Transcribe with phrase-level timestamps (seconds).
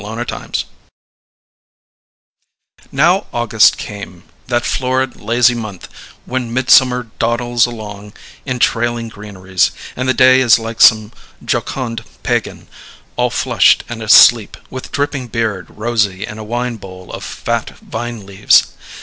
[0.03, 0.51] CHAPTER TEN
[2.91, 5.89] Now August came, that florid lazy month
[6.25, 11.11] when mid summer dawdles along in trailing greeneries, and the day is like some
[11.45, 12.67] jocund pagan,
[13.15, 18.25] all flushed and asleep, with dripping beard rosy in a wine bowl of fat vine
[18.25, 18.73] leaves.